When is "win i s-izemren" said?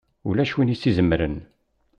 0.55-1.35